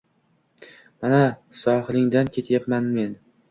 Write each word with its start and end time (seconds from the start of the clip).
Mana, 1.03 1.19
sohilingdan 1.61 2.35
ketayapman 2.39 2.91
men 2.99 3.17